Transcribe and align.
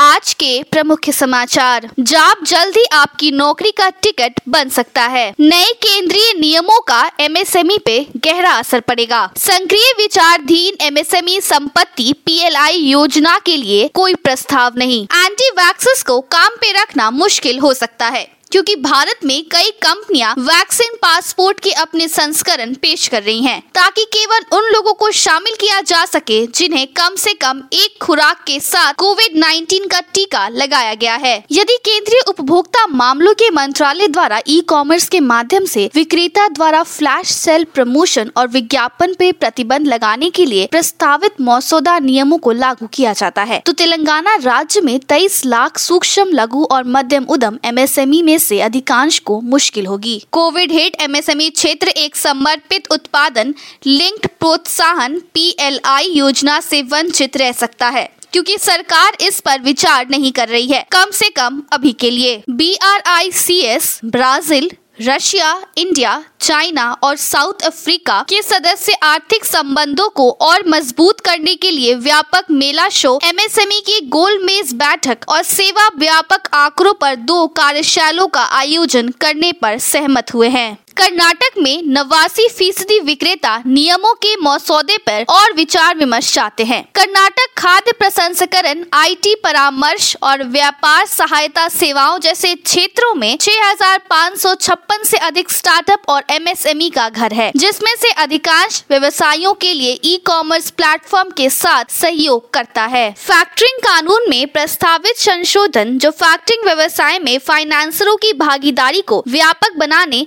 आज 0.00 0.34
के 0.34 0.62
प्रमुख 0.62 1.08
समाचार। 1.10 1.88
जाप 2.00 2.44
जल्द 2.44 2.76
ही 2.76 2.84
आपकी 2.92 3.30
नौकरी 3.30 3.70
का 3.70 3.88
टिकट 3.88 4.40
बन 4.48 4.68
सकता 4.68 5.02
है। 5.02 5.34
नए 5.40 5.72
केंद्रीय 5.72 6.32
नियमों 6.40 6.80
का 6.80 7.10
एमएसएमई 7.20 7.78
पे 7.78 8.06
गहरा 8.16 8.50
असर 8.50 8.80
पड़ेगा। 8.80 9.32
संक्रिय 9.36 9.92
विचारधीन 9.98 10.84
एमएसएमई 10.84 11.40
संपत्ति 11.40 12.12
पीएलआई 12.26 12.76
योजना 12.76 13.38
के 13.38 13.56
लिए 13.56 13.88
कोई 13.88 14.14
प्रस्ताव 14.14 14.72
नहीं। 14.76 15.04
एंटी 15.04 15.50
वैक्सेस 15.50 16.02
को 16.02 16.20
काम 16.20 16.56
पे 16.60 16.72
रखना 16.72 17.10
मुश्किल 17.10 17.58
हो 17.58 17.74
सकता 17.74 18.08
है। 18.08 18.37
क्योंकि 18.52 18.74
भारत 18.76 19.24
में 19.24 19.42
कई 19.52 19.70
कंपनियाँ 19.82 20.34
वैक्सीन 20.38 20.94
पासपोर्ट 21.02 21.60
के 21.60 21.70
अपने 21.80 22.06
संस्करण 22.08 22.72
पेश 22.74 23.06
कर 23.08 23.22
रही 23.22 23.42
हैं, 23.42 23.60
ताकि 23.74 24.04
केवल 24.14 24.44
उन 24.56 24.70
लोगों 24.72 24.92
को 24.94 25.10
शामिल 25.12 25.54
किया 25.60 25.80
जा 25.80 26.04
सके 26.04 26.46
जिन्हें 26.48 26.86
कम 26.96 27.14
से 27.14 27.32
कम 27.34 27.62
एक 27.74 27.98
खुराक 28.02 28.42
के 28.46 28.58
साथ 28.60 28.94
कोविड 28.98 29.36
19 29.38 29.86
का 29.90 30.00
टीका 30.14 30.46
लगाया 30.48 30.94
गया 30.94 31.14
है। 31.16 31.34
यदि 31.52 31.76
केंद्रीय 31.84 32.20
उपभोक्ता 32.28 32.86
मामलों 32.86 33.34
के 33.34 33.50
मंत्रालय 33.50 34.08
द्वारा 34.08 34.40
ई 34.48 34.60
कॉमर्स 34.68 35.08
के 35.08 35.20
माध्यम 35.22 35.64
से 35.64 35.88
विक्रेता 35.94 36.48
द्वारा 36.48 36.82
फ्लैश 36.84 37.32
सेल 37.32 37.64
प्रमोशन 37.74 38.30
और 38.36 38.48
विज्ञापन 38.48 39.14
पे 39.18 39.30
प्रतिबंध 39.34 39.86
लगाने 39.86 40.30
के 40.30 40.44
लिए 40.44 40.66
प्रस्तावित 40.70 41.40
मौसौदा 41.40 41.98
नियमों 41.98 42.38
को 42.38 42.52
लागू 42.54 42.86
किया 42.86 43.12
जाता 43.12 43.42
है 43.42 43.62
तो 43.66 43.72
तेलंगाना 43.74 44.34
राज्य 44.42 44.80
में 44.80 44.98
तेईस 45.00 45.44
लाख 45.46 45.78
सूक्ष्म 45.78 46.28
लघु 46.32 46.64
और 46.64 46.84
मध्यम 46.88 47.26
उद्यम 47.28 47.58
एमएसएमई 47.64 48.22
में 48.22 48.36
से 48.38 48.60
अधिकांश 48.60 49.18
को 49.20 49.40
मुश्किल 49.42 49.86
होगी। 49.86 50.18
कोविड 50.32 50.72
हिट 50.72 51.00
एमएसएमई 51.02 51.48
क्षेत्र 51.50 51.88
एक 51.88 52.16
समर्पित 52.16 52.90
उत्पादन 52.90 53.54
लिंक्ड 53.86 54.28
प्रोत्साहन 54.40 55.18
पीएलआई 55.34 56.08
योजना 56.08 56.60
से 56.60 56.82
वंचित 56.84 57.36
रह 57.36 57.52
सकता 57.54 57.88
है, 57.88 58.08
क्योंकि 58.32 58.56
सरकार 58.58 59.16
इस 59.20 59.40
पर 59.40 59.60
विचार 59.62 60.08
नहीं 60.10 60.32
कर 60.32 60.48
रही 60.48 60.66
है, 60.66 60.84
कम 60.92 61.10
से 61.12 61.28
कम 61.30 61.62
अभी 61.72 61.92
के 61.92 62.10
लिए। 62.10 62.42
B 62.50 62.74
R 62.84 63.02
I 63.08 63.30
C 63.32 63.58
S 63.60 63.98
Brazil 64.06 64.70
Russia, 65.00 65.50
India, 65.78 66.22
China 66.40 66.90
और 67.02 67.16
साउथ 67.16 67.62
अफ्रीका 67.64 68.20
के 68.28 68.40
सदस्य 68.42 68.92
आर्थिक 69.02 69.44
संबंधों 69.44 70.08
को 70.08 70.30
और 70.40 70.64
मज़बूत 70.68 71.20
करने 71.20 71.54
के 71.54 71.70
लिए 71.70 71.94
व्यापक 71.96 72.50
मेला 72.50 72.88
शो 72.88 73.18
एमएसएमई 73.24 73.80
की 73.80 74.00
गोल 74.08 74.42
मेज 74.44 74.72
बैठक 74.74 75.28
और 75.28 75.42
सेवा 75.42 75.88
व्यापक 75.98 76.48
आंकड़ों 76.54 76.94
पर 76.94 77.16
दो 77.16 77.46
कार्यशालों 77.56 78.26
का 78.26 78.42
आयोजन 78.58 79.08
करने 79.20 79.52
पर 79.52 79.78
सहमत 79.78 80.34
हुए 80.34 80.48
हैं। 80.48 80.76
कर्नाटक 80.98 81.58
में 81.58 81.82
नवासी 81.86 82.46
फ़ीसदी 82.48 82.98
विक्रेता 83.00 83.56
नियमों 83.66 84.12
के 84.14 84.34
मसौदे 84.36 84.96
पर 84.98 85.24
और 85.28 85.52
विचार 85.52 85.96
विमर्श 85.96 86.32
चाहते 86.34 86.64
हैं। 86.64 86.82
कर्नाटक 86.94 87.52
खाद्य 87.58 87.92
प्रसंस्करण 87.92 88.82
आईटी 88.92 89.34
परामर्श 89.34 90.16
और 90.22 90.42
व्यापार 90.46 91.04
सहायता 91.06 91.68
सेवाओं 91.68 92.18
जैसे 92.18 92.54
क्षेत्रों 92.54 93.14
में 93.14 93.36
6,556 93.38 95.04
से 95.04 95.18
अधिक 95.18 95.50
स्टार्टअप 95.50 96.08
और 96.08 96.24
एमएसएमई 96.30 96.90
का 96.90 97.08
घर 97.08 97.32
है 97.32 97.50
जिसमें 97.56 97.94
से 97.98 98.10
अधिकांश 98.22 98.82
व्यवसायियों 98.90 99.54
के 99.54 99.72
लिए 99.72 99.92
ई 100.04 100.16
कॉमर्स 100.26 100.70
प्लेटफॉर्म 100.72 101.30
के 101.30 101.48
साथ 101.50 101.92
सहयोग 101.92 102.52
करता 102.52 102.86
है। 102.86 103.10
फैक्टरिंग 103.18 103.78
कानून 103.84 104.28
में 104.30 104.46
प्रस्तावित 104.48 105.16
संशोधन 105.18 105.96
जो 105.98 106.10
फैक्टरिंग 106.16 106.66
व्यवसाय 106.66 107.18
में 107.18 107.38
फाइनेंसरों 107.38 108.16
की 108.16 108.32
भागीदारी 108.38 109.00
को 109.00 109.22
व्यापक 109.28 109.78
बनाने 109.78 110.26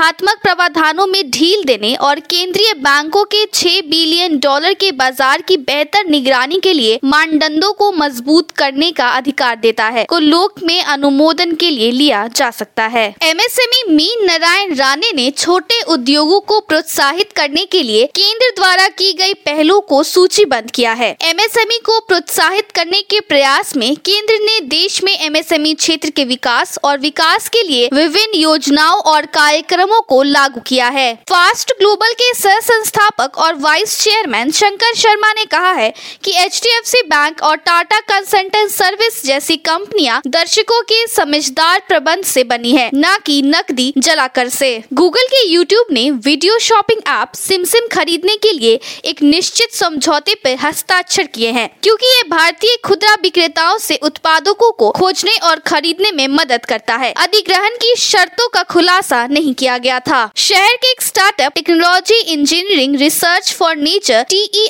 प्रतिबंधात्मक 0.00 0.42
प्रावधानों 0.42 1.06
में 1.06 1.30
ढील 1.30 1.64
देने 1.64 1.94
और 1.98 2.20
केंद्रीय 2.22 2.72
बैंकों 2.74 3.24
के 3.24 3.44
6 3.46 3.80
बिलियन 3.88 4.38
डॉलर 4.40 4.74
के 4.74 4.90
बाज़ार 4.92 5.42
की 5.42 5.56
बेहतर 5.58 6.06
निगरानी 6.06 6.60
के 6.60 6.72
लिए 6.72 6.98
मानदंडों 7.04 7.72
को 7.72 7.90
मज़बूत 7.92 8.50
करने 8.50 8.90
का 8.92 9.08
अधिकार 9.08 9.56
देता 9.56 9.84
है, 9.86 10.04
को 10.04 10.18
लोक 10.18 10.62
में 10.62 10.82
अनुमोदन 10.84 11.52
के 11.54 11.68
लिए 11.70 11.90
लिया 11.90 12.26
जा 12.28 12.50
सकता 12.50 12.86
है। 12.86 13.04
एमएसएमई 13.22 13.82
मीन 13.90 14.24
नारायण 14.26 14.74
राणे 14.74 15.10
ने 15.14 15.30
छोटे 15.32 15.82
उद्योगों 15.88 16.40
को 16.42 16.60
प्रोत्साहित 16.62 17.32
करने 17.32 17.64
के 17.66 17.82
लिए 17.82 18.06
केंद्र 18.14 18.50
द्वारा 18.56 18.88
की 18.94 19.12
गई 19.12 19.34
पहलों 19.42 19.80
को 19.82 20.02
सूचीबद्ध 20.04 20.70
किया 20.70 20.92
है। 20.94 21.10
एमएसएमई 21.24 21.78
को 21.86 21.98
प्रोत्साहित 22.08 22.72
करने 22.72 23.02
के 23.10 23.20
प्रयास 23.26 23.76
में 23.76 23.94
केंद्र 24.04 24.38
ने 24.40 24.58
देश 24.68 25.02
में 25.04 25.12
एमएसएमई 25.12 25.74
क्षेत्र 25.76 26.10
के 26.10 26.24
विकास 26.26 26.78
और 26.84 26.98
विकास 27.00 27.48
के 27.48 27.66
लिए 27.68 27.88
विभिन्न 27.94 28.40
योजनाओं 28.40 29.00
और 29.04 29.26
कार्यक्रमों 29.32 29.88
को 30.00 30.22
लागू 30.22 30.60
किया 30.60 30.88
है। 30.88 31.14
फास्ट 31.28 31.72
ग्लोबल 31.78 32.12
के 32.12 32.32
सह 32.34 32.58
संस्थापक 32.62 33.38
और 33.38 33.54
वाइस 33.58 33.98
चेयरमैन 34.00 34.50
शंकर 34.52 34.94
शर्मा 34.96 35.32
ने 35.32 35.44
कहा 35.46 35.72
है 35.72 35.92
कि 36.24 36.32
एच 36.36 36.60
बैंक 37.06 37.42
और 37.42 37.56
टाटा 37.58 37.98
कंसल्टेंट 38.02 38.70
सर्विस 38.70 39.24
जैसी 39.24 39.56
कंपनियाँ 39.58 40.20
दर्शकों 40.26 40.80
के 40.82 41.06
समझदार 41.06 41.82
प्रबंध 41.88 42.24
से 42.24 42.44
बनी 42.44 42.72
है, 42.72 42.88
न 42.94 43.16
कि 43.26 43.40
नकदी 43.44 43.92
जलाकर 43.98 44.48
से। 44.48 44.70
गूगल 44.92 45.26
के 45.26 45.46
यूट्यूब 45.48 45.92
ने 45.92 46.10
वीडियो 46.10 46.58
शॉपिंग 46.60 47.00
ऐप 47.10 47.32
सिमसिम 47.36 47.86
खरीदने 47.92 48.36
के 48.36 48.52
लिए 48.52 48.78
एक 49.04 49.22
निश्चित 49.22 49.72
समझौते 49.72 50.34
पर 50.36 50.56
हस्ताक्षर 50.60 51.26
किए 51.26 51.50
हैं, 51.50 51.68
क्योंकि 51.82 52.06
ये 52.06 52.22
भारतीय 52.28 52.76
खुदरा 52.84 53.14
विक्रेताओं 53.22 53.78
से 53.78 53.98
उत्पादकों 54.02 54.70
को 54.72 54.90
खोजने 54.90 55.36
और 55.42 55.58
खरीदने 55.66 56.12
में 56.12 56.26
मदद 56.30 56.64
करता 56.64 56.96
है। 56.96 57.12
अधिग्रहण 57.18 57.76
की 57.76 57.94
शर्तों 57.98 58.48
का 58.48 58.62
खुलासा 58.64 59.26
नहीं 59.26 59.54
किया 59.54 59.78
गया 59.80 59.98
था। 60.00 60.30
शहर 60.36 60.74
के 60.74 60.90
एक 60.90 61.02
startup 61.02 61.52
technology 61.54 62.20
engineering 62.32 62.96
research 62.96 63.52
for 63.52 63.76
nature 63.76 64.24
T 64.30 64.68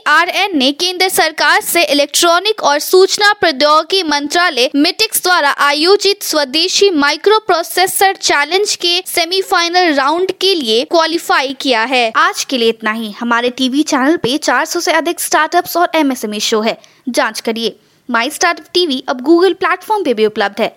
ने 0.54 0.70
केंद्र 0.72 1.08
सरकार 1.08 1.60
से 1.60 1.82
इलेक्ट्रॉनिक 1.84 2.62
और 2.62 2.78
सूचना 2.78 3.32
प्रौद्योगिकी 3.32 4.02
मंत्रालय 4.02 4.70
मिटिक्स 4.76 5.22
द्वारा 5.22 5.50
आयोजित 5.60 6.22
स्वदेशी 6.22 6.90
माइक्रो 6.90 7.38
प्रोसेसर 7.38 8.16
चैलेंज 8.16 8.74
के 8.76 9.02
सेमीफाइनल 9.06 9.94
राउंड 9.94 10.32
के 10.40 10.54
लिए 10.54 10.84
क्वालिफाई 10.84 11.56
किया 11.60 11.84
है। 11.84 12.12
आज 12.16 12.44
के 12.44 12.58
लिए 12.58 12.68
इतना 12.68 12.92
ही। 12.92 13.10
हमारे 13.10 13.50
टीवी 13.50 13.82
चैनल 13.82 14.16
पे 14.16 14.36
400 14.38 14.80
से 14.80 14.92
अधिक 14.92 15.20
स्टार्टअप्स 15.20 15.76
और 15.76 15.90
एमएसएमई 15.94 16.40
शो 16.40 16.60
है। 16.60 16.78
जाँच 17.08 17.40
करिए। 17.40 17.76
माई 18.08 18.30
स्टार्टअप 18.30 18.66
टीवी 18.74 19.04
अब 19.08 19.20
गूगल 19.20 19.52
प्लेटफॉर्म 19.52 20.04
पे 20.04 20.14
भी 20.14 20.26
उपलब्ध 20.26 20.60
है। 20.60 20.76